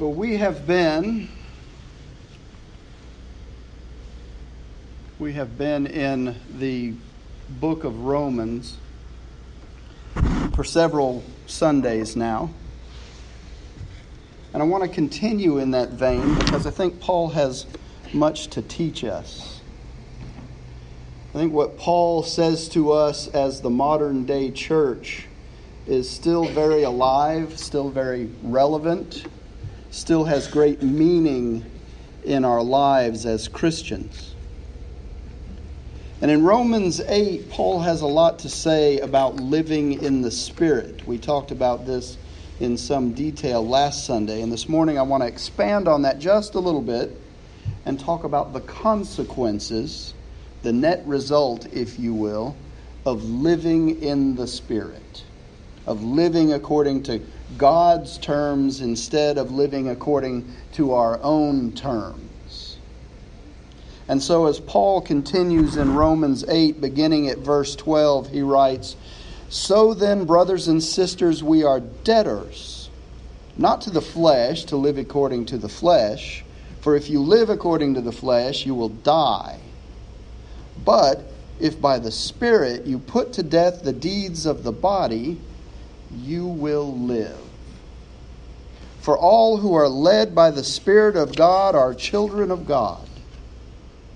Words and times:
Well, 0.00 0.14
we 0.14 0.38
have 0.38 0.66
been 0.66 1.28
we 5.18 5.34
have 5.34 5.58
been 5.58 5.86
in 5.86 6.36
the 6.56 6.94
book 7.60 7.84
of 7.84 8.00
Romans 8.00 8.78
for 10.54 10.64
several 10.64 11.22
Sundays 11.46 12.16
now. 12.16 12.48
And 14.54 14.62
I 14.62 14.64
want 14.64 14.84
to 14.84 14.88
continue 14.88 15.58
in 15.58 15.72
that 15.72 15.90
vein 15.90 16.34
because 16.36 16.66
I 16.66 16.70
think 16.70 16.98
Paul 16.98 17.28
has 17.28 17.66
much 18.14 18.46
to 18.48 18.62
teach 18.62 19.04
us. 19.04 19.60
I 21.34 21.36
think 21.36 21.52
what 21.52 21.76
Paul 21.76 22.22
says 22.22 22.70
to 22.70 22.92
us 22.92 23.28
as 23.28 23.60
the 23.60 23.68
modern 23.68 24.24
day 24.24 24.50
church 24.50 25.26
is 25.86 26.08
still 26.08 26.46
very 26.46 26.84
alive, 26.84 27.58
still 27.58 27.90
very 27.90 28.30
relevant, 28.42 29.26
still 29.90 30.24
has 30.24 30.46
great 30.46 30.82
meaning 30.82 31.64
in 32.24 32.44
our 32.44 32.62
lives 32.62 33.26
as 33.26 33.48
Christians. 33.48 34.34
And 36.22 36.30
in 36.30 36.44
Romans 36.44 37.00
8, 37.00 37.50
Paul 37.50 37.80
has 37.80 38.02
a 38.02 38.06
lot 38.06 38.40
to 38.40 38.48
say 38.48 38.98
about 38.98 39.36
living 39.36 40.02
in 40.02 40.22
the 40.22 40.30
Spirit. 40.30 41.06
We 41.06 41.18
talked 41.18 41.50
about 41.50 41.86
this 41.86 42.18
in 42.60 42.76
some 42.76 43.12
detail 43.12 43.66
last 43.66 44.04
Sunday, 44.04 44.42
and 44.42 44.52
this 44.52 44.68
morning 44.68 44.98
I 44.98 45.02
want 45.02 45.22
to 45.22 45.26
expand 45.26 45.88
on 45.88 46.02
that 46.02 46.18
just 46.18 46.54
a 46.54 46.60
little 46.60 46.82
bit 46.82 47.10
and 47.86 47.98
talk 47.98 48.24
about 48.24 48.52
the 48.52 48.60
consequences, 48.60 50.12
the 50.62 50.72
net 50.72 51.02
result, 51.06 51.66
if 51.72 51.98
you 51.98 52.12
will, 52.12 52.54
of 53.06 53.24
living 53.24 54.02
in 54.02 54.34
the 54.36 54.46
Spirit 54.46 55.24
of 55.86 56.04
living 56.04 56.52
according 56.52 57.02
to 57.02 57.20
God's 57.58 58.18
terms 58.18 58.80
instead 58.80 59.38
of 59.38 59.50
living 59.50 59.88
according 59.88 60.52
to 60.72 60.92
our 60.92 61.20
own 61.22 61.72
terms. 61.72 62.76
And 64.08 64.22
so, 64.22 64.46
as 64.46 64.58
Paul 64.58 65.00
continues 65.00 65.76
in 65.76 65.94
Romans 65.94 66.44
8, 66.48 66.80
beginning 66.80 67.28
at 67.28 67.38
verse 67.38 67.76
12, 67.76 68.30
he 68.30 68.42
writes, 68.42 68.96
So 69.48 69.94
then, 69.94 70.24
brothers 70.24 70.66
and 70.66 70.82
sisters, 70.82 71.44
we 71.44 71.62
are 71.62 71.78
debtors, 71.78 72.90
not 73.56 73.82
to 73.82 73.90
the 73.90 74.00
flesh, 74.00 74.64
to 74.64 74.76
live 74.76 74.98
according 74.98 75.46
to 75.46 75.58
the 75.58 75.68
flesh. 75.68 76.44
For 76.80 76.96
if 76.96 77.08
you 77.08 77.20
live 77.20 77.50
according 77.50 77.94
to 77.94 78.00
the 78.00 78.10
flesh, 78.10 78.66
you 78.66 78.74
will 78.74 78.88
die. 78.88 79.60
But 80.84 81.22
if 81.60 81.80
by 81.80 81.98
the 81.98 82.10
Spirit 82.10 82.86
you 82.86 82.98
put 82.98 83.34
to 83.34 83.42
death 83.42 83.82
the 83.82 83.92
deeds 83.92 84.46
of 84.46 84.64
the 84.64 84.72
body, 84.72 85.38
you 86.16 86.46
will 86.46 86.96
live. 86.96 87.38
For 89.00 89.16
all 89.16 89.56
who 89.56 89.74
are 89.74 89.88
led 89.88 90.34
by 90.34 90.50
the 90.50 90.64
Spirit 90.64 91.16
of 91.16 91.34
God 91.34 91.74
are 91.74 91.94
children 91.94 92.50
of 92.50 92.66
God. 92.66 93.08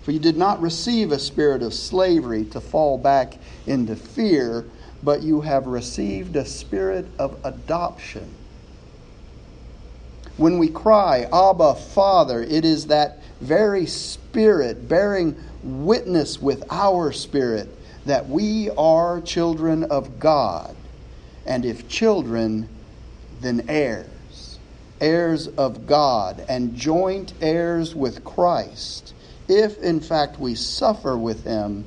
For 0.03 0.11
you 0.11 0.19
did 0.19 0.37
not 0.37 0.61
receive 0.61 1.13
a 1.13 1.19
spirit 1.19 1.63
of 1.63 1.73
slavery 1.73 2.45
to 2.47 2.61
fall 2.61 2.99
back 2.99 3.39
into 3.67 3.97
fear, 3.97 4.67
but 5.03 5.23
you 5.23 5.41
have 5.41 5.67
received 5.67 6.37
a 6.37 6.45
spirit 6.45 7.07
of 7.19 7.39
adoption. 7.43 8.29
When 10.37 10.59
we 10.59 10.69
cry, 10.69 11.27
Abba, 11.33 11.77
Father, 11.77 12.43
it 12.43 12.67
is 12.67 12.89
that 12.89 13.23
very 13.41 13.87
Spirit 13.87 14.89
bearing 14.89 15.37
witness 15.63 16.41
with 16.43 16.65
our 16.71 17.13
spirit 17.13 17.69
that 18.05 18.29
we 18.29 18.69
are 18.71 19.23
children 19.23 19.85
of 19.85 20.19
God 20.19 20.77
and 21.47 21.65
if 21.65 21.89
children, 21.89 22.69
then 23.41 23.67
heirs, 23.69 24.59
heirs 25.01 25.49
of 25.49 25.87
God, 25.87 26.45
and 26.49 26.75
joint 26.75 27.35
heirs 27.41 27.95
with 27.95 28.25
Christ, 28.25 29.15
if 29.49 29.79
in 29.79 30.01
fact 30.01 30.39
we 30.39 30.55
suffer 30.55 31.17
with 31.17 31.45
him, 31.45 31.87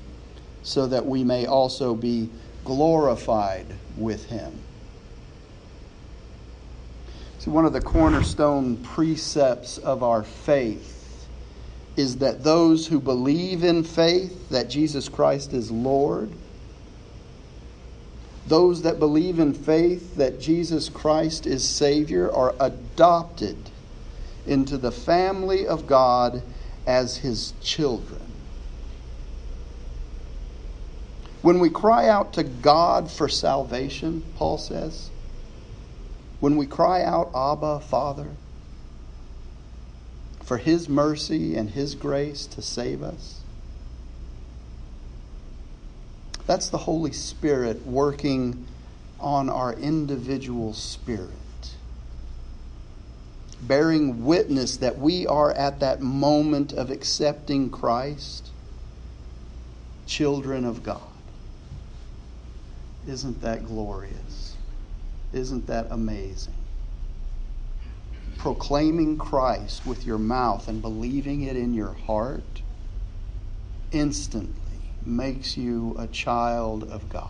so 0.62 0.88
that 0.88 1.06
we 1.06 1.23
may 1.23 1.46
also 1.46 1.96
be 1.96 2.29
glorified 2.63 3.73
with 3.96 4.25
him. 4.25 4.62
See, 7.40 7.50
one 7.50 7.66
of 7.66 7.73
the 7.73 7.81
cornerstone 7.81 8.84
precepts 8.84 9.78
of 9.78 10.03
our 10.03 10.23
faith 10.23 11.29
is 11.96 12.17
that 12.17 12.44
those 12.44 12.88
who 12.88 13.00
believe 13.00 13.63
in 13.63 13.84
faith 13.84 14.50
that 14.50 14.69
Jesus 14.69 15.09
Christ 15.09 15.53
is 15.53 15.72
Lord, 15.72 16.31
those 18.47 18.84
that 18.84 19.00
believe 19.00 19.40
in 19.40 19.53
faith 19.53 20.16
that 20.16 20.40
Jesus 20.40 20.90
Christ 20.90 21.46
is 21.46 21.68
Savior 21.68 22.31
are 22.31 22.56
adopted 22.59 23.58
into 24.46 24.78
the 24.78 24.91
family 24.91 25.68
of 25.68 25.88
God 25.88 26.41
as 26.85 27.18
His 27.18 27.53
children. 27.62 28.22
When 31.41 31.59
we 31.59 31.69
cry 31.69 32.08
out 32.08 32.34
to 32.34 32.44
God 32.44 33.12
for 33.12 33.28
salvation, 33.28 34.24
Paul 34.35 34.58
says, 34.58 35.09
when 36.40 36.56
we 36.56 36.66
cry 36.66 37.03
out, 37.03 37.31
Abba, 37.35 37.79
Father, 37.81 38.28
for 40.44 40.58
His 40.58 40.88
mercy 40.88 41.56
and 41.56 41.72
His 41.72 41.96
grace 41.96 42.46
to 42.47 42.62
save 42.62 43.02
us, 43.02 43.41
That's 46.47 46.69
the 46.69 46.78
Holy 46.78 47.12
Spirit 47.12 47.85
working 47.85 48.66
on 49.19 49.50
our 49.50 49.74
individual 49.74 50.74
spirit, 50.74 51.30
bearing 53.62 54.24
witness 54.24 54.78
that 54.78 54.97
we 54.97 55.28
are 55.28 55.52
at 55.52 55.81
that 55.81 56.02
moment 56.02 56.72
of 56.72 56.90
accepting 56.90 57.69
Christ, 57.69 58.52
children 60.06 60.63
of 60.63 60.84
God. 60.84 61.02
Isn't 63.06 63.41
that 63.41 63.66
glorious? 63.66 64.56
Isn't 65.34 65.68
that 65.68 65.88
amazing? 65.90 66.53
Proclaiming 68.38 69.18
Christ 69.18 69.85
with 69.85 70.06
your 70.06 70.18
mouth 70.18 70.69
and 70.69 70.81
believing 70.81 71.41
it 71.41 71.58
in 71.58 71.74
your 71.74 71.94
heart 71.94 72.62
instantly 73.91 74.66
makes 75.06 75.58
you 75.58 75.96
a 75.97 76.08
child 76.08 76.84
of 76.84 77.08
God. 77.09 77.30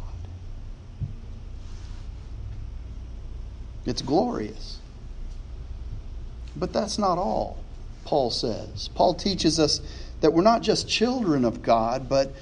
It's 3.85 4.01
glorious. 4.01 4.79
But 6.55 6.73
that's 6.73 6.97
not 6.97 7.17
all, 7.17 7.57
Paul 8.03 8.31
says. 8.31 8.89
Paul 8.89 9.13
teaches 9.13 9.59
us 9.59 9.79
that 10.21 10.33
we're 10.33 10.41
not 10.41 10.61
just 10.61 10.89
children 10.89 11.45
of 11.45 11.61
God, 11.61 12.09
but 12.09 12.33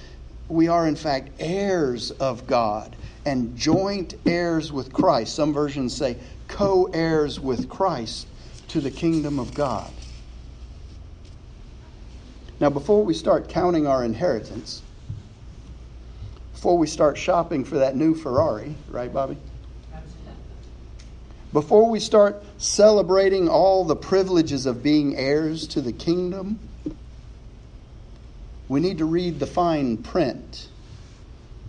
we 0.47 0.67
are, 0.67 0.87
in 0.87 0.95
fact, 0.95 1.29
heirs 1.39 2.11
of 2.11 2.47
God 2.47 2.95
and 3.25 3.55
joint 3.57 4.15
heirs 4.25 4.71
with 4.71 4.93
Christ. 4.93 5.35
Some 5.35 5.53
versions 5.53 5.95
say 5.95 6.17
co 6.47 6.85
heirs 6.85 7.39
with 7.39 7.67
Christ 7.67 8.27
to 8.69 8.79
the 8.79 8.91
kingdom 8.91 9.39
of 9.39 9.53
God. 9.53 9.91
Now, 12.59 12.69
before 12.69 13.03
we 13.03 13.13
start 13.13 13.49
counting 13.49 13.85
our 13.85 14.03
inheritance, 14.03 14.81
before 16.65 16.79
we 16.79 16.87
start 16.87 17.15
shopping 17.15 17.63
for 17.63 17.77
that 17.77 17.95
new 17.95 18.15
Ferrari, 18.15 18.73
right, 18.89 19.13
Bobby? 19.13 19.37
Before 21.53 21.87
we 21.91 21.99
start 21.99 22.43
celebrating 22.57 23.47
all 23.47 23.85
the 23.85 23.95
privileges 23.95 24.65
of 24.65 24.81
being 24.81 25.15
heirs 25.15 25.67
to 25.67 25.81
the 25.81 25.93
kingdom, 25.93 26.57
we 28.67 28.79
need 28.79 28.97
to 28.97 29.05
read 29.05 29.37
the 29.37 29.45
fine 29.45 29.97
print 29.97 30.69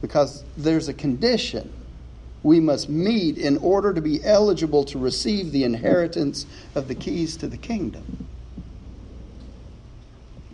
because 0.00 0.42
there's 0.56 0.88
a 0.88 0.94
condition 0.94 1.70
we 2.42 2.58
must 2.58 2.88
meet 2.88 3.36
in 3.36 3.58
order 3.58 3.92
to 3.92 4.00
be 4.00 4.24
eligible 4.24 4.82
to 4.84 4.98
receive 4.98 5.52
the 5.52 5.64
inheritance 5.64 6.46
of 6.74 6.88
the 6.88 6.94
keys 6.94 7.36
to 7.36 7.48
the 7.48 7.58
kingdom. 7.58 8.26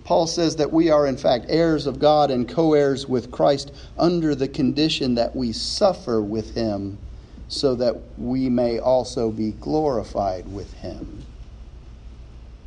Paul 0.04 0.26
says 0.26 0.56
that 0.56 0.72
we 0.72 0.90
are, 0.90 1.06
in 1.06 1.16
fact, 1.16 1.46
heirs 1.48 1.86
of 1.86 1.98
God 1.98 2.30
and 2.30 2.48
co 2.48 2.74
heirs 2.74 3.06
with 3.06 3.30
Christ 3.30 3.72
under 3.96 4.34
the 4.34 4.48
condition 4.48 5.14
that 5.14 5.36
we 5.36 5.52
suffer 5.52 6.20
with 6.20 6.54
him 6.54 6.98
so 7.48 7.74
that 7.74 7.96
we 8.18 8.48
may 8.48 8.78
also 8.78 9.30
be 9.30 9.52
glorified 9.52 10.50
with 10.52 10.72
him. 10.74 11.24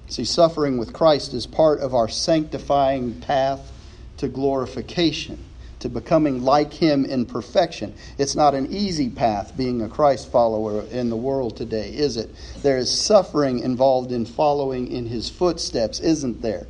See, 0.08 0.26
suffering 0.26 0.78
with 0.78 0.94
Christ 0.94 1.34
is 1.34 1.48
part 1.48 1.80
of 1.80 1.96
our 1.96 2.08
sanctifying 2.08 3.20
path 3.22 3.72
to 4.18 4.28
glorification, 4.28 5.44
to 5.80 5.90
becoming 5.90 6.44
like 6.44 6.72
him 6.72 7.04
in 7.04 7.26
perfection. 7.26 7.96
It's 8.18 8.36
not 8.36 8.54
an 8.54 8.72
easy 8.72 9.10
path 9.10 9.58
being 9.58 9.82
a 9.82 9.90
Christ 9.90 10.32
follower 10.32 10.84
in 10.84 11.10
the 11.10 11.18
world 11.18 11.58
today, 11.58 11.90
is 11.90 12.16
it? 12.16 12.30
There 12.62 12.78
is 12.78 12.96
suffering 12.96 13.60
involved 13.60 14.12
in 14.12 14.26
following 14.26 14.92
in 14.92 15.08
his 15.08 15.30
footsteps, 15.30 16.00
isn't 16.00 16.42
there? 16.42 16.68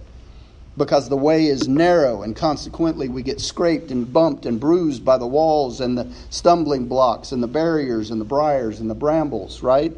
Because 0.77 1.07
the 1.07 1.17
way 1.17 1.45
is 1.45 1.67
narrow, 1.67 2.23
and 2.23 2.35
consequently 2.35 3.07
we 3.07 3.23
get 3.23 3.39
scraped 3.39 3.91
and 3.91 4.11
bumped 4.11 4.45
and 4.45 4.59
bruised 4.59 5.05
by 5.05 5.17
the 5.17 5.27
walls 5.27 5.79
and 5.79 5.97
the 5.97 6.11
stumbling 6.29 6.87
blocks 6.87 7.31
and 7.31 7.41
the 7.41 7.47
barriers 7.47 8.11
and 8.11 8.19
the 8.19 8.25
briars 8.25 8.79
and 8.79 8.89
the 8.89 8.95
brambles, 8.95 9.63
right? 9.63 9.95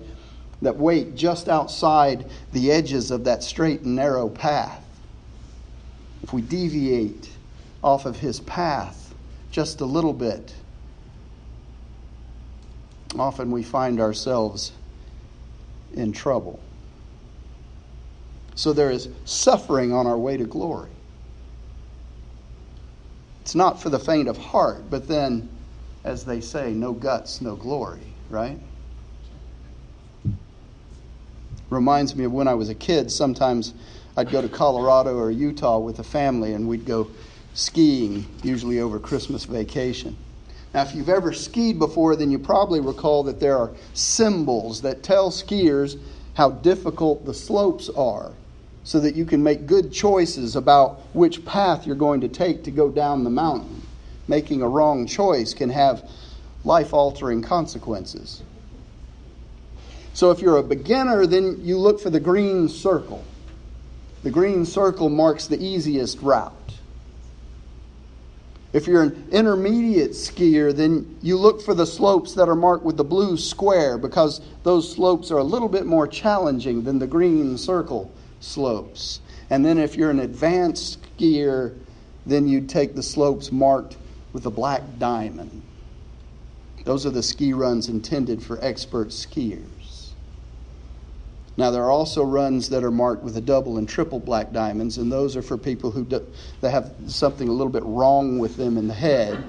that 0.61 0.77
wait 0.77 1.15
just 1.15 1.47
outside 1.47 2.25
the 2.51 2.71
edges 2.71 3.11
of 3.11 3.25
that 3.25 3.43
straight 3.43 3.81
and 3.81 3.95
narrow 3.95 4.29
path. 4.29 4.83
If 6.23 6.33
we 6.33 6.41
deviate 6.41 7.29
off 7.83 8.05
of 8.05 8.17
his 8.17 8.39
path 8.41 9.13
just 9.51 9.81
a 9.81 9.85
little 9.85 10.13
bit, 10.13 10.53
often 13.17 13.51
we 13.51 13.63
find 13.63 13.99
ourselves 13.99 14.71
in 15.93 16.11
trouble. 16.11 16.59
So 18.57 18.73
there 18.73 18.89
is 18.89 19.07
suffering 19.23 19.93
on 19.93 20.07
our 20.07 20.17
way 20.17 20.35
to 20.35 20.43
glory. 20.43 20.89
It's 23.41 23.53
not 23.53 23.79
for 23.79 23.89
the 23.89 23.99
faint 23.99 24.27
of 24.27 24.35
heart, 24.35 24.89
but 24.89 25.07
then, 25.07 25.47
as 26.03 26.25
they 26.25 26.41
say, 26.41 26.73
no 26.73 26.91
guts, 26.91 27.39
no 27.39 27.55
glory, 27.55 28.01
right? 28.31 28.57
Reminds 31.69 32.15
me 32.15 32.23
of 32.23 32.31
when 32.33 32.47
I 32.47 32.55
was 32.55 32.69
a 32.69 32.75
kid. 32.75 33.11
Sometimes 33.11 33.75
I'd 34.17 34.31
go 34.31 34.41
to 34.41 34.49
Colorado 34.49 35.15
or 35.15 35.29
Utah 35.29 35.77
with 35.77 35.99
a 35.99 36.03
family 36.03 36.53
and 36.53 36.67
we'd 36.67 36.85
go 36.85 37.11
skiing, 37.53 38.25
usually 38.41 38.79
over 38.79 38.97
Christmas 38.97 39.45
vacation. 39.45 40.17
Now, 40.73 40.81
if 40.81 40.95
you've 40.95 41.09
ever 41.09 41.31
skied 41.31 41.77
before, 41.77 42.15
then 42.15 42.31
you 42.31 42.39
probably 42.39 42.79
recall 42.79 43.21
that 43.23 43.39
there 43.39 43.55
are 43.55 43.69
symbols 43.93 44.81
that 44.81 45.03
tell 45.03 45.29
skiers 45.29 45.99
how 46.33 46.49
difficult 46.49 47.23
the 47.23 47.35
slopes 47.35 47.87
are 47.89 48.31
so 48.87 49.01
that 49.01 49.15
you 49.15 49.25
can 49.25 49.43
make 49.43 49.65
good 49.65 49.91
choices 49.91 50.55
about 50.55 51.01
which 51.11 51.43
path 51.43 51.85
you're 51.85 51.93
going 51.93 52.21
to 52.21 52.29
take 52.29 52.63
to 52.63 52.71
go 52.71 52.89
down 52.89 53.25
the 53.25 53.29
mountain. 53.29 53.81
Making 54.29 54.61
a 54.61 54.69
wrong 54.69 55.05
choice 55.05 55.53
can 55.53 55.69
have 55.71 56.09
life 56.63 56.93
altering 56.93 57.41
consequences. 57.41 58.41
So 60.13 60.31
if 60.31 60.39
you're 60.39 60.55
a 60.55 60.63
beginner, 60.63 61.25
then 61.25 61.59
you 61.63 61.77
look 61.77 61.99
for 61.99 62.09
the 62.09 62.21
green 62.21 62.69
circle. 62.69 63.25
The 64.23 64.31
green 64.31 64.65
circle 64.65 65.09
marks 65.09 65.47
the 65.47 65.61
easiest 65.61 66.21
route. 66.21 66.53
If 68.71 68.87
you're 68.87 69.03
an 69.03 69.27
intermediate 69.33 70.11
skier, 70.11 70.73
then 70.73 71.17
you 71.21 71.35
look 71.35 71.61
for 71.61 71.73
the 71.73 71.85
slopes 71.85 72.35
that 72.35 72.47
are 72.47 72.55
marked 72.55 72.85
with 72.85 72.95
the 72.95 73.03
blue 73.03 73.35
square 73.35 73.97
because 73.97 74.39
those 74.63 74.89
slopes 74.89 75.29
are 75.29 75.39
a 75.39 75.43
little 75.43 75.67
bit 75.67 75.85
more 75.85 76.07
challenging 76.07 76.85
than 76.85 76.99
the 76.99 77.07
green 77.07 77.57
circle 77.57 78.13
slopes. 78.39 79.21
And 79.49 79.65
then 79.65 79.77
if 79.77 79.95
you're 79.95 80.11
an 80.11 80.19
advanced 80.19 80.99
skier, 81.17 81.77
then 82.25 82.47
you 82.47 82.61
take 82.61 82.95
the 82.95 83.03
slopes 83.03 83.51
marked 83.51 83.97
with 84.33 84.45
a 84.45 84.51
black 84.51 84.81
diamond. 84.99 85.61
Those 86.83 87.05
are 87.05 87.09
the 87.09 87.23
ski 87.23 87.53
runs 87.53 87.89
intended 87.89 88.41
for 88.41 88.63
expert 88.63 89.09
skiers. 89.09 90.11
Now, 91.57 91.71
there 91.71 91.83
are 91.83 91.91
also 91.91 92.23
runs 92.23 92.69
that 92.69 92.83
are 92.83 92.91
marked 92.91 93.23
with 93.23 93.35
a 93.35 93.41
double 93.41 93.77
and 93.77 93.89
triple 93.89 94.19
black 94.19 94.53
diamonds, 94.53 94.99
and 94.99 95.11
those 95.11 95.35
are 95.35 95.41
for 95.41 95.57
people 95.57 95.89
who 95.89 96.05
do, 96.05 96.25
that 96.61 96.69
have 96.69 96.93
something 97.07 97.47
a 97.47 97.51
little 97.51 97.73
bit 97.73 97.83
wrong 97.83 98.37
with 98.37 98.57
them 98.57 98.77
in 98.77 98.87
the 98.87 98.93
head. 98.93 99.43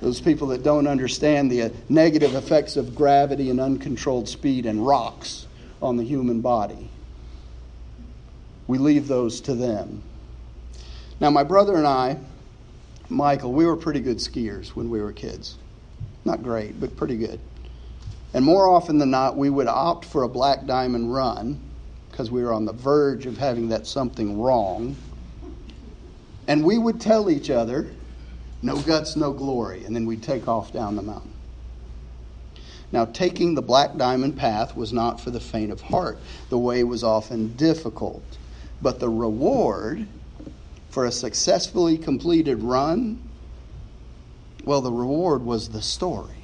those 0.00 0.20
people 0.20 0.46
that 0.48 0.62
don't 0.62 0.86
understand 0.86 1.50
the 1.50 1.62
uh, 1.62 1.68
negative 1.88 2.36
effects 2.36 2.76
of 2.76 2.94
gravity 2.94 3.50
and 3.50 3.60
uncontrolled 3.60 4.28
speed 4.28 4.66
and 4.66 4.86
rocks 4.86 5.46
on 5.82 5.96
the 5.96 6.04
human 6.04 6.40
body. 6.40 6.88
We 8.66 8.78
leave 8.78 9.08
those 9.08 9.40
to 9.42 9.54
them. 9.54 10.02
Now, 11.20 11.30
my 11.30 11.44
brother 11.44 11.76
and 11.76 11.86
I, 11.86 12.18
Michael, 13.08 13.52
we 13.52 13.66
were 13.66 13.76
pretty 13.76 14.00
good 14.00 14.18
skiers 14.18 14.68
when 14.68 14.90
we 14.90 15.00
were 15.00 15.12
kids. 15.12 15.56
Not 16.24 16.42
great, 16.42 16.80
but 16.80 16.96
pretty 16.96 17.16
good. 17.16 17.40
And 18.34 18.44
more 18.44 18.68
often 18.68 18.98
than 18.98 19.10
not, 19.10 19.36
we 19.36 19.50
would 19.50 19.66
opt 19.66 20.04
for 20.04 20.22
a 20.22 20.28
black 20.28 20.66
diamond 20.66 21.12
run 21.12 21.60
because 22.10 22.30
we 22.30 22.42
were 22.42 22.52
on 22.52 22.64
the 22.64 22.72
verge 22.72 23.26
of 23.26 23.38
having 23.38 23.68
that 23.68 23.86
something 23.86 24.40
wrong. 24.40 24.96
And 26.48 26.64
we 26.64 26.78
would 26.78 27.00
tell 27.00 27.30
each 27.30 27.50
other, 27.50 27.90
no 28.62 28.80
guts, 28.80 29.16
no 29.16 29.32
glory. 29.32 29.84
And 29.84 29.94
then 29.94 30.06
we'd 30.06 30.22
take 30.22 30.48
off 30.48 30.72
down 30.72 30.96
the 30.96 31.02
mountain. 31.02 31.32
Now, 32.90 33.06
taking 33.06 33.54
the 33.54 33.62
black 33.62 33.96
diamond 33.96 34.36
path 34.36 34.76
was 34.76 34.92
not 34.92 35.20
for 35.20 35.30
the 35.30 35.40
faint 35.40 35.72
of 35.72 35.80
heart. 35.80 36.18
The 36.50 36.58
way 36.58 36.84
was 36.84 37.02
often 37.02 37.54
difficult. 37.56 38.22
But 38.82 38.98
the 38.98 39.08
reward 39.08 40.08
for 40.90 41.06
a 41.06 41.12
successfully 41.12 41.96
completed 41.96 42.62
run, 42.62 43.20
well, 44.64 44.80
the 44.80 44.92
reward 44.92 45.44
was 45.44 45.70
the 45.70 45.82
story. 45.82 46.42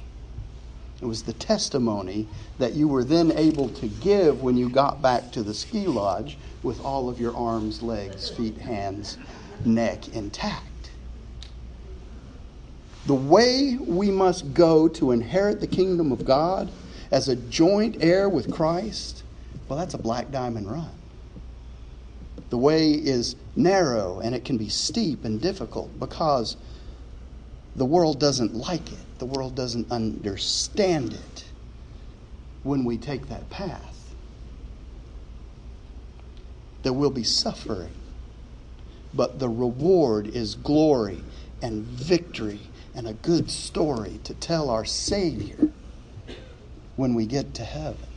It 1.01 1.05
was 1.05 1.23
the 1.23 1.33
testimony 1.33 2.27
that 2.57 2.73
you 2.73 2.87
were 2.87 3.03
then 3.03 3.31
able 3.31 3.69
to 3.69 3.87
give 3.87 4.41
when 4.41 4.57
you 4.57 4.69
got 4.69 5.01
back 5.01 5.31
to 5.33 5.43
the 5.43 5.53
ski 5.53 5.87
lodge 5.87 6.37
with 6.63 6.79
all 6.81 7.09
of 7.09 7.19
your 7.19 7.35
arms, 7.35 7.81
legs, 7.81 8.29
feet, 8.29 8.57
hands, 8.57 9.17
neck 9.65 10.09
intact. 10.09 10.91
The 13.05 13.15
way 13.15 13.77
we 13.79 14.11
must 14.11 14.53
go 14.53 14.87
to 14.89 15.11
inherit 15.11 15.61
the 15.61 15.67
kingdom 15.67 16.11
of 16.11 16.25
God 16.25 16.71
as 17.11 17.29
a 17.29 17.35
joint 17.35 17.97
heir 18.01 18.27
with 18.27 18.51
Christ, 18.51 19.23
well, 19.67 19.79
that's 19.79 19.93
a 19.93 19.97
black 19.99 20.31
diamond 20.31 20.69
run. 20.69 20.98
The 22.49 22.57
way 22.57 22.91
is 22.91 23.35
narrow 23.55 24.19
and 24.19 24.33
it 24.33 24.45
can 24.45 24.57
be 24.57 24.69
steep 24.69 25.25
and 25.25 25.41
difficult 25.41 25.99
because 25.99 26.57
the 27.75 27.85
world 27.85 28.19
doesn't 28.19 28.55
like 28.55 28.91
it 28.91 28.99
the 29.19 29.25
world 29.25 29.53
doesn't 29.53 29.91
understand 29.91 31.13
it 31.13 31.45
when 32.63 32.83
we 32.83 32.97
take 32.97 33.27
that 33.27 33.49
path. 33.49 34.15
There 36.83 36.93
will 36.93 37.09
be 37.11 37.23
suffering, 37.23 37.91
but 39.13 39.39
the 39.39 39.49
reward 39.49 40.27
is 40.27 40.55
glory 40.55 41.21
and 41.61 41.83
victory 41.85 42.61
and 42.95 43.07
a 43.07 43.13
good 43.13 43.51
story 43.51 44.19
to 44.23 44.33
tell 44.33 44.69
our 44.69 44.85
Savior 44.85 45.69
when 46.95 47.13
we 47.13 47.25
get 47.25 47.53
to 47.55 47.63
heaven. 47.63 48.07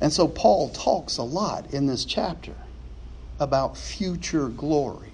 And 0.00 0.12
so 0.12 0.28
Paul 0.28 0.70
talks 0.70 1.18
a 1.18 1.22
lot 1.22 1.72
in 1.72 1.86
this 1.86 2.04
chapter 2.04 2.54
about 3.40 3.76
future 3.76 4.48
glory. 4.48 5.12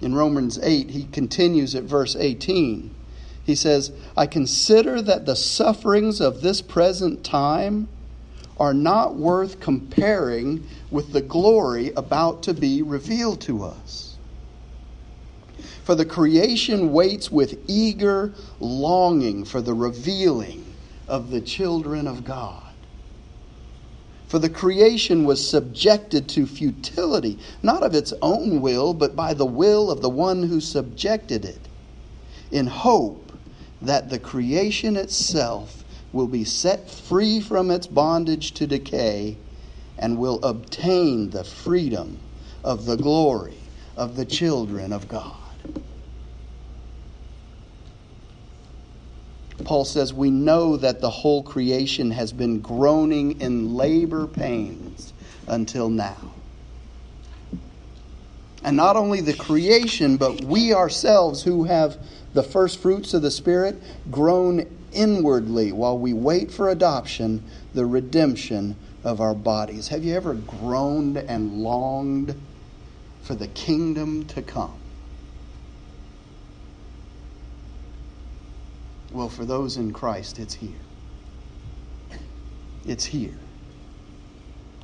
In 0.00 0.14
Romans 0.14 0.58
8, 0.62 0.90
he 0.90 1.04
continues 1.04 1.74
at 1.74 1.84
verse 1.84 2.16
18. 2.16 2.94
He 3.44 3.54
says, 3.54 3.92
I 4.16 4.26
consider 4.26 5.02
that 5.02 5.26
the 5.26 5.36
sufferings 5.36 6.20
of 6.20 6.40
this 6.40 6.62
present 6.62 7.24
time 7.24 7.88
are 8.58 8.74
not 8.74 9.16
worth 9.16 9.60
comparing 9.60 10.66
with 10.90 11.12
the 11.12 11.22
glory 11.22 11.92
about 11.96 12.42
to 12.44 12.54
be 12.54 12.82
revealed 12.82 13.40
to 13.42 13.64
us. 13.64 14.16
For 15.82 15.94
the 15.94 16.04
creation 16.04 16.92
waits 16.92 17.30
with 17.30 17.58
eager 17.66 18.34
longing 18.60 19.44
for 19.44 19.60
the 19.62 19.74
revealing 19.74 20.69
of 21.10 21.30
the 21.30 21.40
children 21.40 22.06
of 22.06 22.24
God. 22.24 22.62
For 24.28 24.38
the 24.38 24.48
creation 24.48 25.24
was 25.24 25.46
subjected 25.46 26.28
to 26.30 26.46
futility, 26.46 27.38
not 27.64 27.82
of 27.82 27.96
its 27.96 28.14
own 28.22 28.60
will, 28.60 28.94
but 28.94 29.16
by 29.16 29.34
the 29.34 29.44
will 29.44 29.90
of 29.90 30.02
the 30.02 30.08
one 30.08 30.44
who 30.44 30.60
subjected 30.60 31.44
it, 31.44 31.58
in 32.52 32.68
hope 32.68 33.32
that 33.82 34.08
the 34.08 34.20
creation 34.20 34.96
itself 34.96 35.84
will 36.12 36.28
be 36.28 36.44
set 36.44 36.88
free 36.88 37.40
from 37.40 37.72
its 37.72 37.88
bondage 37.88 38.52
to 38.52 38.66
decay 38.68 39.36
and 39.98 40.16
will 40.16 40.40
obtain 40.44 41.30
the 41.30 41.44
freedom 41.44 42.18
of 42.62 42.86
the 42.86 42.96
glory 42.96 43.58
of 43.96 44.16
the 44.16 44.24
children 44.24 44.92
of 44.92 45.08
God. 45.08 45.39
Paul 49.64 49.84
says, 49.84 50.12
We 50.12 50.30
know 50.30 50.76
that 50.76 51.00
the 51.00 51.10
whole 51.10 51.42
creation 51.42 52.10
has 52.12 52.32
been 52.32 52.60
groaning 52.60 53.40
in 53.40 53.74
labor 53.74 54.26
pains 54.26 55.12
until 55.46 55.88
now. 55.88 56.34
And 58.62 58.76
not 58.76 58.96
only 58.96 59.20
the 59.20 59.34
creation, 59.34 60.16
but 60.16 60.44
we 60.44 60.74
ourselves 60.74 61.42
who 61.44 61.64
have 61.64 61.98
the 62.34 62.42
first 62.42 62.78
fruits 62.80 63.14
of 63.14 63.22
the 63.22 63.30
Spirit 63.30 63.82
groan 64.10 64.66
inwardly 64.92 65.72
while 65.72 65.98
we 65.98 66.12
wait 66.12 66.50
for 66.50 66.68
adoption, 66.68 67.42
the 67.74 67.86
redemption 67.86 68.76
of 69.04 69.20
our 69.20 69.34
bodies. 69.34 69.88
Have 69.88 70.04
you 70.04 70.14
ever 70.14 70.34
groaned 70.34 71.16
and 71.16 71.62
longed 71.62 72.34
for 73.22 73.34
the 73.34 73.48
kingdom 73.48 74.26
to 74.26 74.42
come? 74.42 74.79
Well, 79.12 79.28
for 79.28 79.44
those 79.44 79.76
in 79.76 79.92
Christ, 79.92 80.38
it's 80.38 80.54
here. 80.54 80.70
It's 82.86 83.06
here. 83.06 83.38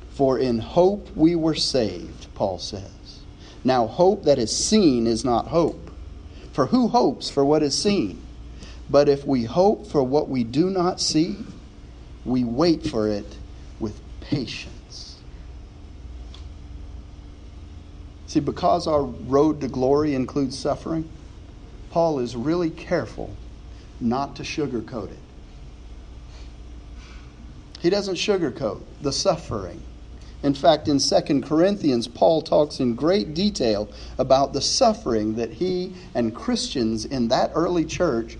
For 0.09 0.37
in 0.37 0.59
hope 0.59 1.15
we 1.15 1.35
were 1.35 1.55
saved, 1.55 2.27
Paul 2.35 2.59
says. 2.59 3.21
Now, 3.63 3.87
hope 3.87 4.23
that 4.23 4.37
is 4.37 4.55
seen 4.55 5.07
is 5.07 5.23
not 5.23 5.47
hope. 5.47 5.91
For 6.51 6.67
who 6.67 6.87
hopes 6.87 7.29
for 7.29 7.45
what 7.45 7.63
is 7.63 7.77
seen? 7.77 8.21
But 8.89 9.09
if 9.09 9.25
we 9.25 9.43
hope 9.43 9.87
for 9.87 10.03
what 10.03 10.29
we 10.29 10.43
do 10.43 10.69
not 10.69 10.99
see, 10.99 11.37
we 12.25 12.43
wait 12.43 12.85
for 12.87 13.07
it 13.07 13.37
with 13.79 13.99
patience. 14.21 15.19
See, 18.27 18.39
because 18.39 18.87
our 18.87 19.03
road 19.03 19.61
to 19.61 19.67
glory 19.67 20.13
includes 20.15 20.57
suffering, 20.57 21.09
Paul 21.91 22.19
is 22.19 22.35
really 22.35 22.69
careful 22.69 23.35
not 23.99 24.35
to 24.37 24.43
sugarcoat 24.43 25.11
it. 25.11 25.19
He 27.79 27.89
doesn't 27.89 28.15
sugarcoat 28.15 28.81
the 29.01 29.11
suffering. 29.11 29.81
In 30.43 30.53
fact, 30.53 30.87
in 30.87 30.99
2 30.99 31.41
Corinthians, 31.41 32.07
Paul 32.07 32.41
talks 32.41 32.79
in 32.79 32.95
great 32.95 33.33
detail 33.33 33.89
about 34.17 34.53
the 34.53 34.61
suffering 34.61 35.35
that 35.35 35.53
he 35.53 35.93
and 36.13 36.35
Christians 36.35 37.05
in 37.05 37.27
that 37.29 37.51
early 37.55 37.85
church 37.85 38.37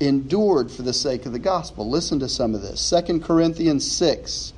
endured 0.00 0.70
for 0.70 0.82
the 0.82 0.92
sake 0.92 1.26
of 1.26 1.32
the 1.32 1.38
gospel. 1.38 1.88
Listen 1.88 2.18
to 2.20 2.28
some 2.28 2.54
of 2.54 2.62
this. 2.62 2.88
2 2.90 3.20
Corinthians 3.20 3.90
6. 3.90 4.52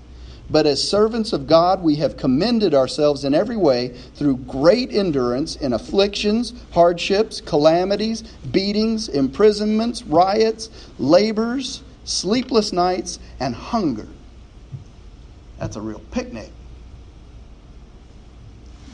But 0.50 0.66
as 0.66 0.82
servants 0.82 1.32
of 1.32 1.46
God, 1.46 1.82
we 1.82 1.96
have 1.96 2.16
commended 2.16 2.74
ourselves 2.74 3.24
in 3.24 3.34
every 3.34 3.56
way 3.56 3.88
through 4.16 4.38
great 4.38 4.92
endurance 4.92 5.54
in 5.54 5.72
afflictions, 5.72 6.52
hardships, 6.72 7.40
calamities, 7.40 8.22
beatings, 8.50 9.08
imprisonments, 9.08 10.02
riots, 10.02 10.68
labors, 10.98 11.82
sleepless 12.04 12.72
nights, 12.72 13.20
and 13.38 13.54
hunger. 13.54 14.08
That's 15.58 15.76
a 15.76 15.80
real 15.80 16.02
picnic. 16.10 16.50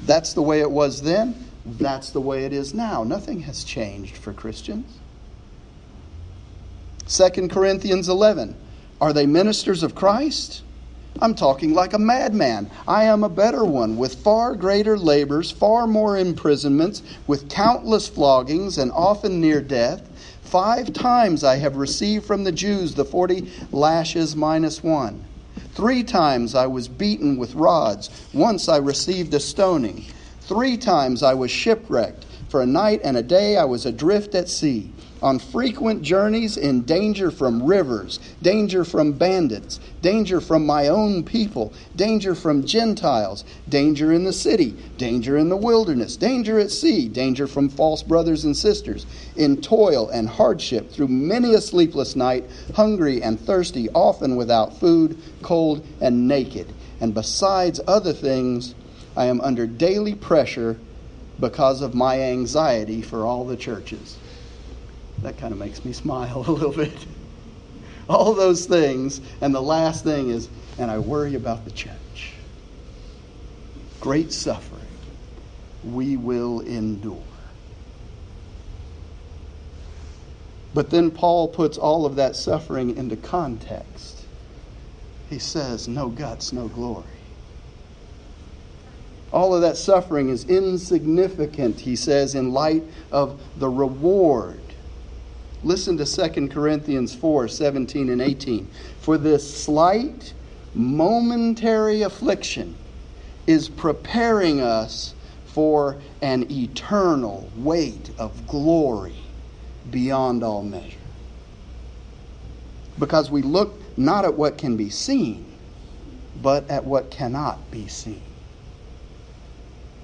That's 0.04 0.34
the 0.34 0.42
way 0.42 0.60
it 0.60 0.70
was 0.70 1.00
then. 1.00 1.46
That's 1.64 2.10
the 2.10 2.20
way 2.20 2.44
it 2.44 2.52
is 2.52 2.74
now. 2.74 3.02
Nothing 3.02 3.40
has 3.40 3.64
changed 3.64 4.16
for 4.16 4.32
Christians. 4.32 4.98
2 7.08 7.48
Corinthians 7.48 8.08
11. 8.08 8.56
Are 9.00 9.12
they 9.12 9.26
ministers 9.26 9.82
of 9.82 9.94
Christ? 9.94 10.62
I'm 11.20 11.34
talking 11.34 11.72
like 11.72 11.94
a 11.94 11.98
madman. 11.98 12.70
I 12.86 13.04
am 13.04 13.24
a 13.24 13.28
better 13.28 13.64
one, 13.64 13.96
with 13.96 14.16
far 14.16 14.54
greater 14.54 14.98
labors, 14.98 15.50
far 15.50 15.86
more 15.86 16.18
imprisonments, 16.18 17.02
with 17.26 17.48
countless 17.48 18.06
floggings, 18.08 18.76
and 18.76 18.92
often 18.92 19.40
near 19.40 19.60
death. 19.62 20.02
Five 20.42 20.92
times 20.92 21.42
I 21.42 21.56
have 21.56 21.76
received 21.76 22.26
from 22.26 22.44
the 22.44 22.52
Jews 22.52 22.94
the 22.94 23.04
forty 23.04 23.50
lashes 23.72 24.36
minus 24.36 24.82
one. 24.82 25.24
Three 25.74 26.02
times 26.02 26.54
I 26.54 26.66
was 26.66 26.88
beaten 26.88 27.36
with 27.36 27.54
rods. 27.54 28.10
Once 28.32 28.68
I 28.68 28.76
received 28.76 29.34
a 29.34 29.40
stoning. 29.40 30.04
Three 30.40 30.76
times 30.76 31.22
I 31.22 31.34
was 31.34 31.50
shipwrecked. 31.50 32.24
For 32.48 32.62
a 32.62 32.66
night 32.66 33.00
and 33.02 33.16
a 33.16 33.22
day 33.22 33.56
I 33.56 33.64
was 33.64 33.86
adrift 33.86 34.34
at 34.34 34.48
sea 34.48 34.92
on 35.22 35.38
frequent 35.38 36.02
journeys 36.02 36.56
in 36.56 36.82
danger 36.82 37.30
from 37.30 37.62
rivers, 37.62 38.18
danger 38.42 38.84
from 38.84 39.12
bandits, 39.12 39.80
danger 40.02 40.40
from 40.40 40.66
my 40.66 40.88
own 40.88 41.24
people, 41.24 41.72
danger 41.94 42.34
from 42.34 42.64
Gentiles, 42.64 43.44
danger 43.68 44.12
in 44.12 44.24
the 44.24 44.32
city, 44.32 44.76
danger 44.98 45.36
in 45.36 45.48
the 45.48 45.56
wilderness, 45.56 46.16
danger 46.16 46.58
at 46.58 46.70
sea, 46.70 47.08
danger 47.08 47.46
from 47.46 47.68
false 47.68 48.02
brothers 48.02 48.44
and 48.44 48.56
sisters, 48.56 49.06
in 49.36 49.60
toil 49.60 50.08
and 50.10 50.28
hardship 50.28 50.90
through 50.90 51.08
many 51.08 51.54
a 51.54 51.60
sleepless 51.60 52.14
night, 52.14 52.44
hungry 52.74 53.22
and 53.22 53.40
thirsty, 53.40 53.88
often 53.90 54.36
without 54.36 54.78
food, 54.78 55.18
cold 55.42 55.86
and 56.00 56.28
naked. 56.28 56.72
And 57.00 57.14
besides 57.14 57.80
other 57.86 58.12
things, 58.12 58.74
I 59.16 59.26
am 59.26 59.40
under 59.40 59.66
daily 59.66 60.14
pressure 60.14 60.78
because 61.40 61.82
of 61.82 61.94
my 61.94 62.20
anxiety 62.20 63.02
for 63.02 63.26
all 63.26 63.44
the 63.44 63.56
churches. 63.56 64.16
That 65.22 65.38
kind 65.38 65.52
of 65.52 65.58
makes 65.58 65.84
me 65.84 65.92
smile 65.92 66.38
a 66.46 66.50
little 66.50 66.72
bit. 66.72 67.06
All 68.08 68.34
those 68.34 68.66
things. 68.66 69.20
And 69.40 69.54
the 69.54 69.62
last 69.62 70.04
thing 70.04 70.30
is, 70.30 70.50
and 70.78 70.90
I 70.90 70.98
worry 70.98 71.34
about 71.34 71.64
the 71.64 71.70
church. 71.72 72.34
Great 74.00 74.32
suffering 74.32 74.82
we 75.84 76.16
will 76.16 76.60
endure. 76.60 77.22
But 80.74 80.90
then 80.90 81.10
Paul 81.10 81.48
puts 81.48 81.78
all 81.78 82.04
of 82.06 82.16
that 82.16 82.36
suffering 82.36 82.96
into 82.96 83.16
context. 83.16 84.24
He 85.30 85.38
says, 85.38 85.88
No 85.88 86.08
guts, 86.10 86.52
no 86.52 86.68
glory. 86.68 87.04
All 89.32 89.54
of 89.54 89.62
that 89.62 89.76
suffering 89.76 90.28
is 90.28 90.44
insignificant, 90.44 91.80
he 91.80 91.96
says, 91.96 92.34
in 92.34 92.52
light 92.52 92.84
of 93.12 93.42
the 93.56 93.68
reward 93.68 94.65
Listen 95.66 95.96
to 95.96 96.06
2 96.06 96.46
Corinthians 96.46 97.12
4 97.12 97.48
17 97.48 98.08
and 98.08 98.22
18. 98.22 98.68
For 99.00 99.18
this 99.18 99.64
slight, 99.64 100.32
momentary 100.74 102.02
affliction 102.02 102.76
is 103.48 103.68
preparing 103.68 104.60
us 104.60 105.12
for 105.46 105.96
an 106.22 106.48
eternal 106.52 107.50
weight 107.56 108.12
of 108.16 108.46
glory 108.46 109.16
beyond 109.90 110.44
all 110.44 110.62
measure. 110.62 111.00
Because 112.96 113.32
we 113.32 113.42
look 113.42 113.74
not 113.98 114.24
at 114.24 114.34
what 114.34 114.58
can 114.58 114.76
be 114.76 114.88
seen, 114.88 115.52
but 116.40 116.70
at 116.70 116.84
what 116.84 117.10
cannot 117.10 117.72
be 117.72 117.88
seen. 117.88 118.22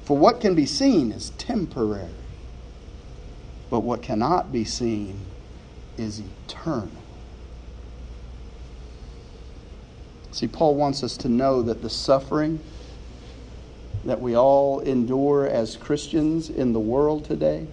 For 0.06 0.18
what 0.18 0.40
can 0.40 0.56
be 0.56 0.66
seen 0.66 1.12
is 1.12 1.30
temporary, 1.38 2.08
but 3.70 3.80
what 3.80 4.02
cannot 4.02 4.50
be 4.50 4.64
seen 4.64 5.20
is 6.02 6.20
eternal. 6.46 6.90
See, 10.32 10.48
Paul 10.48 10.74
wants 10.74 11.02
us 11.02 11.16
to 11.18 11.28
know 11.28 11.62
that 11.62 11.82
the 11.82 11.90
suffering 11.90 12.60
that 14.04 14.20
we 14.20 14.36
all 14.36 14.80
endure 14.80 15.46
as 15.46 15.76
Christians 15.76 16.50
in 16.50 16.72
the 16.72 16.80
world 16.80 17.24
today 17.24 17.66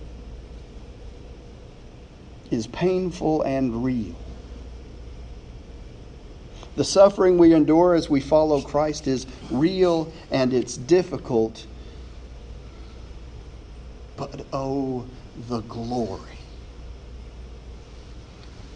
is 2.51 2.67
painful 2.67 3.41
and 3.41 3.83
real. 3.83 4.15
The 6.75 6.83
suffering 6.83 7.37
we 7.37 7.53
endure 7.53 7.95
as 7.95 8.09
we 8.09 8.21
follow 8.21 8.61
Christ 8.61 9.07
is 9.07 9.25
real 9.51 10.13
and 10.31 10.53
it's 10.53 10.77
difficult. 10.77 11.65
But 14.17 14.45
oh, 14.53 15.05
the 15.47 15.61
glory 15.61 16.38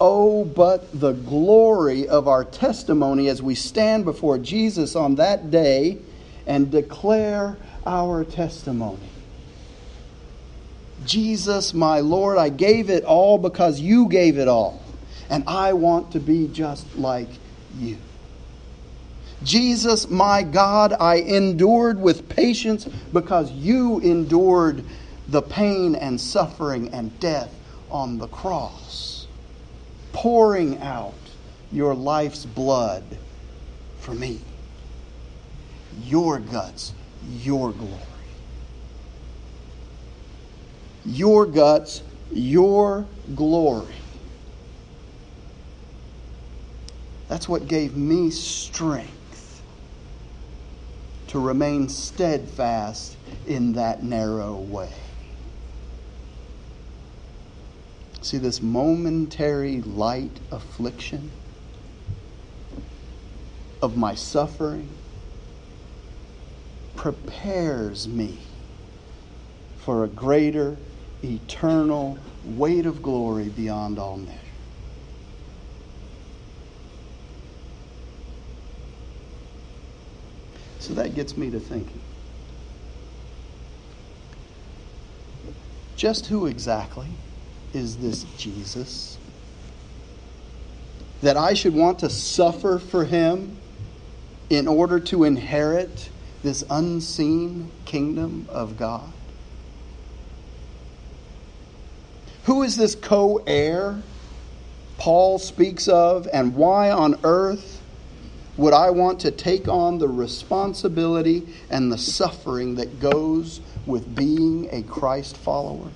Oh, 0.02 0.44
but 0.44 1.00
the 1.00 1.14
glory 1.14 2.08
of 2.08 2.28
our 2.28 2.44
testimony 2.44 3.30
as 3.30 3.42
we 3.42 3.56
stand 3.56 4.06
before 4.06 4.38
Jesus 4.38 4.96
on 4.96 5.16
that 5.16 5.52
day 5.52 6.00
and 6.46 6.72
declare 6.72 7.58
our 7.86 8.24
testimony. 8.24 9.10
Jesus, 11.06 11.74
my 11.74 12.00
Lord, 12.00 12.38
I 12.38 12.50
gave 12.50 12.90
it 12.90 13.04
all 13.04 13.38
because 13.38 13.80
you 13.80 14.08
gave 14.08 14.38
it 14.38 14.48
all. 14.48 14.82
And 15.30 15.44
I 15.48 15.74
want 15.74 16.12
to 16.14 16.20
be 16.20 16.48
just 16.48 16.98
like 16.98 17.30
you. 17.78 17.98
Jesus, 19.44 20.10
my 20.10 20.44
God, 20.44 20.94
I 20.94 21.16
endured 21.16 22.00
with 22.00 22.30
patience 22.30 22.86
because 23.12 23.52
you 23.52 24.00
endured 24.00 24.84
the 25.28 25.42
pain 25.42 25.96
and 25.96 26.20
suffering 26.20 26.94
and 26.94 27.18
death 27.20 27.54
on 27.90 28.18
the 28.18 28.28
cross 28.28 29.23
pouring 30.13 30.79
out 30.82 31.13
your 31.72 31.93
life's 31.93 32.46
blood 32.46 33.03
for 34.00 34.13
me. 34.13 34.39
Your 36.05 36.39
guts, 36.39 36.93
your 37.29 37.72
glory. 37.72 37.98
Your 41.05 41.46
guts, 41.46 42.01
your 42.32 43.05
glory. 43.36 43.93
That's 47.27 47.50
what 47.50 47.67
gave 47.67 47.98
me 47.98 48.29
strength 48.29 49.62
to 51.27 51.39
remain 51.39 51.89
steadfast 51.89 53.17
in 53.48 53.74
that 53.74 54.03
narrow 54.03 54.55
way. 54.55 54.91
See, 58.24 58.38
this 58.38 58.62
momentary 58.62 59.82
light 59.82 60.39
affliction 60.50 61.34
of 63.82 63.98
my 63.98 64.15
suffering 64.15 64.98
prepares 66.96 68.08
me 68.08 68.48
for 69.75 70.06
a 70.06 70.08
greater, 70.08 70.80
eternal 71.24 72.18
weight 72.44 72.86
of 72.86 73.01
glory 73.01 73.50
beyond 73.50 74.00
all 74.00 74.18
measure. 74.18 74.39
So 80.80 80.94
that 80.94 81.13
gets 81.13 81.38
me 81.38 81.51
to 81.51 81.60
thinking. 81.60 82.03
Just 85.98 86.27
who 86.27 86.46
exactly 86.48 87.23
is 87.74 87.98
this 87.98 88.24
Jesus? 88.38 89.18
that 91.24 91.38
I 91.38 91.53
should 91.53 91.74
want 91.74 92.00
to 92.00 92.10
suffer 92.10 92.77
for 92.77 93.06
him 93.06 93.58
in 94.50 94.68
order 94.68 95.00
to 95.00 95.24
inherit 95.24 96.10
this 96.44 96.65
unseen 96.70 97.72
kingdom 97.86 98.46
of 98.50 98.77
God? 98.77 99.10
Who 102.44 102.62
is 102.62 102.75
this 102.75 102.94
co 102.94 103.42
heir 103.48 104.03
Paul 104.98 105.39
speaks 105.39 105.88
of, 105.88 106.27
and 106.32 106.56
why 106.56 106.92
on 106.92 107.18
earth 107.24 107.82
would 108.58 108.74
I 108.74 108.89
want 108.89 109.22
to 109.22 109.32
take 109.32 109.68
on 109.68 109.98
the 109.98 110.10
responsibility 110.10 111.48
and 111.70 111.92
the 111.92 111.98
suffering 111.98 112.75
that 112.75 113.00
goes 113.00 113.62
with 113.86 114.13
being 114.13 114.68
a 114.72 114.84
Christ 114.84 115.38
follower? 115.38 115.89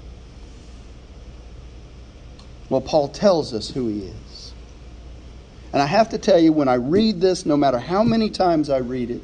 Well, 2.69 2.81
Paul 2.81 3.09
tells 3.09 3.53
us 3.53 3.69
who 3.69 3.87
he 3.87 3.99
is. 4.01 4.53
And 5.73 5.81
I 5.81 5.85
have 5.85 6.09
to 6.09 6.17
tell 6.17 6.39
you, 6.39 6.53
when 6.53 6.67
I 6.67 6.75
read 6.75 7.21
this, 7.21 7.45
no 7.45 7.57
matter 7.57 7.79
how 7.79 8.03
many 8.03 8.29
times 8.29 8.69
I 8.69 8.77
read 8.77 9.11
it, 9.11 9.21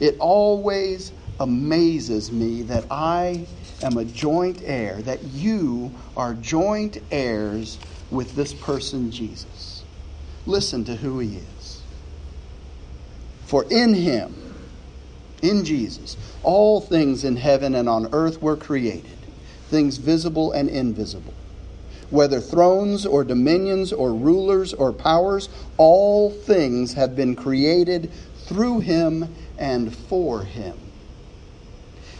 it 0.00 0.16
always 0.18 1.12
amazes 1.40 2.30
me 2.30 2.62
that 2.62 2.84
I 2.90 3.46
am 3.82 3.96
a 3.96 4.04
joint 4.04 4.62
heir, 4.64 5.02
that 5.02 5.22
you 5.24 5.92
are 6.16 6.34
joint 6.34 6.98
heirs 7.10 7.78
with 8.10 8.34
this 8.34 8.52
person, 8.52 9.10
Jesus. 9.10 9.84
Listen 10.46 10.84
to 10.84 10.96
who 10.96 11.18
he 11.18 11.36
is. 11.36 11.82
For 13.46 13.64
in 13.70 13.94
him, 13.94 14.34
in 15.42 15.64
Jesus, 15.64 16.16
all 16.42 16.80
things 16.80 17.24
in 17.24 17.36
heaven 17.36 17.74
and 17.74 17.88
on 17.88 18.08
earth 18.12 18.40
were 18.40 18.56
created, 18.56 19.18
things 19.68 19.96
visible 19.96 20.52
and 20.52 20.68
invisible. 20.68 21.34
Whether 22.12 22.40
thrones 22.40 23.06
or 23.06 23.24
dominions 23.24 23.90
or 23.90 24.12
rulers 24.12 24.74
or 24.74 24.92
powers, 24.92 25.48
all 25.78 26.30
things 26.30 26.92
have 26.92 27.16
been 27.16 27.34
created 27.34 28.12
through 28.44 28.80
him 28.80 29.34
and 29.58 29.96
for 29.96 30.42
him. 30.42 30.76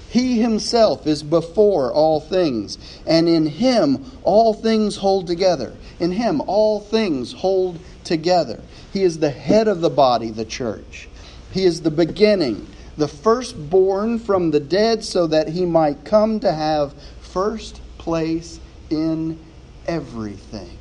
He 0.09 0.41
himself 0.41 1.07
is 1.07 1.23
before 1.23 1.93
all 1.93 2.21
things, 2.21 2.79
and 3.07 3.29
in 3.29 3.45
him 3.45 4.05
all 4.23 4.55
things 4.55 4.97
hold 4.97 5.27
together. 5.27 5.75
In 6.01 6.13
him 6.13 6.41
all 6.47 6.81
things 6.81 7.33
hold 7.33 7.79
together. 8.03 8.63
He 8.95 9.03
is 9.03 9.19
the 9.19 9.31
head 9.31 9.69
of 9.69 9.83
the 9.83 9.91
body, 9.91 10.31
the 10.31 10.47
church. 10.47 11.09
He 11.53 11.65
is 11.65 11.83
the 11.83 11.91
beginning, 11.91 12.67
the 12.97 13.09
firstborn 13.09 14.19
from 14.19 14.53
the 14.53 14.61
dead, 14.61 15.05
so 15.05 15.27
that 15.27 15.49
he 15.49 15.67
might 15.67 16.05
come 16.05 16.41
to 16.41 16.53
have 16.53 16.95
first 17.21 17.83
place 17.99 18.59
in 18.89 19.39
everything. 19.87 20.79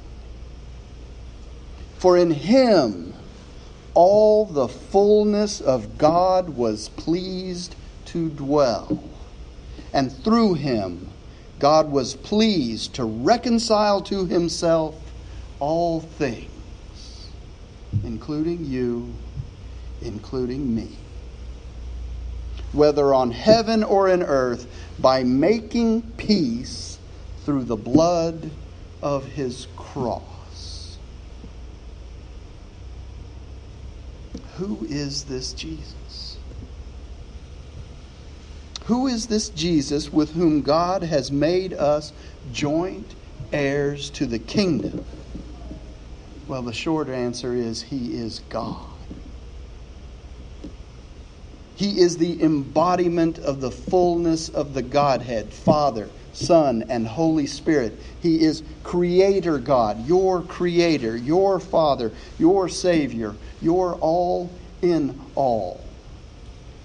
For 1.97 2.17
in 2.17 2.31
him 2.31 3.13
all 3.93 4.45
the 4.45 4.67
fullness 4.67 5.61
of 5.61 5.97
God 5.97 6.49
was 6.49 6.89
pleased 6.89 7.75
to 8.05 8.29
dwell 8.29 9.01
and 9.93 10.11
through 10.11 10.55
him 10.55 11.09
God 11.59 11.91
was 11.91 12.15
pleased 12.15 12.95
to 12.95 13.03
reconcile 13.03 14.01
to 14.03 14.25
himself 14.25 14.95
all 15.59 16.01
things, 16.01 17.29
including 18.03 18.65
you, 18.65 19.13
including 20.01 20.73
me. 20.73 20.97
Whether 22.73 23.13
on 23.13 23.29
heaven 23.29 23.83
or 23.83 24.09
in 24.09 24.23
earth, 24.23 24.65
by 24.97 25.23
making 25.23 26.01
peace 26.13 26.97
through 27.43 27.65
the 27.65 27.75
blood 27.75 28.49
of 29.01 29.25
his 29.25 29.67
cross. 29.75 30.97
Who 34.55 34.85
is 34.89 35.25
this 35.25 35.53
Jesus? 35.53 36.37
Who 38.85 39.07
is 39.07 39.27
this 39.27 39.49
Jesus 39.49 40.11
with 40.11 40.33
whom 40.33 40.61
God 40.61 41.03
has 41.03 41.31
made 41.31 41.73
us 41.73 42.13
joint 42.51 43.15
heirs 43.53 44.09
to 44.11 44.25
the 44.25 44.39
kingdom? 44.39 45.05
Well, 46.47 46.61
the 46.61 46.73
short 46.73 47.09
answer 47.09 47.55
is 47.55 47.83
He 47.83 48.13
is 48.13 48.39
God. 48.49 48.90
He 51.81 51.99
is 51.99 52.17
the 52.17 52.43
embodiment 52.43 53.39
of 53.39 53.59
the 53.59 53.71
fullness 53.71 54.49
of 54.49 54.75
the 54.75 54.83
Godhead, 54.83 55.51
Father, 55.51 56.11
Son, 56.31 56.85
and 56.89 57.07
Holy 57.07 57.47
Spirit. 57.47 57.99
He 58.21 58.43
is 58.43 58.61
Creator 58.83 59.57
God, 59.57 60.05
your 60.05 60.43
Creator, 60.43 61.17
your 61.17 61.59
Father, 61.59 62.11
your 62.37 62.69
Savior, 62.69 63.33
your 63.63 63.95
all 63.95 64.51
in 64.83 65.19
all. 65.33 65.83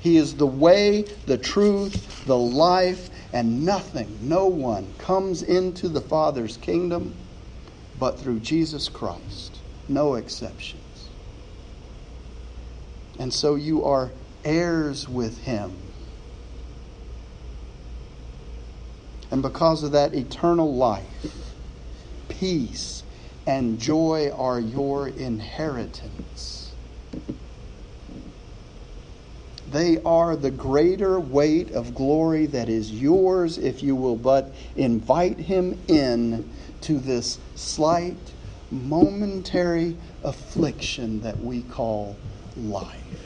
He 0.00 0.16
is 0.16 0.34
the 0.34 0.46
way, 0.46 1.02
the 1.26 1.36
truth, 1.36 2.24
the 2.24 2.38
life, 2.38 3.10
and 3.34 3.66
nothing, 3.66 4.16
no 4.22 4.46
one 4.46 4.94
comes 4.94 5.42
into 5.42 5.90
the 5.90 6.00
Father's 6.00 6.56
kingdom 6.56 7.14
but 8.00 8.18
through 8.18 8.40
Jesus 8.40 8.88
Christ. 8.88 9.58
No 9.90 10.14
exceptions. 10.14 11.10
And 13.18 13.30
so 13.30 13.56
you 13.56 13.84
are 13.84 14.10
heirs 14.46 15.08
with 15.08 15.38
Him. 15.38 15.72
And 19.30 19.42
because 19.42 19.82
of 19.82 19.92
that, 19.92 20.14
eternal 20.14 20.74
life, 20.74 21.52
peace, 22.28 23.02
and 23.46 23.78
joy 23.78 24.30
are 24.30 24.60
your 24.60 25.08
inheritance. 25.08 26.72
They 29.70 29.98
are 30.04 30.36
the 30.36 30.52
greater 30.52 31.18
weight 31.18 31.72
of 31.72 31.94
glory 31.94 32.46
that 32.46 32.68
is 32.68 32.92
yours 32.92 33.58
if 33.58 33.82
you 33.82 33.96
will 33.96 34.16
but 34.16 34.54
invite 34.76 35.38
Him 35.38 35.78
in 35.88 36.48
to 36.82 36.98
this 36.98 37.38
slight, 37.56 38.16
momentary 38.70 39.96
affliction 40.22 41.20
that 41.22 41.40
we 41.40 41.62
call 41.62 42.16
life. 42.56 43.25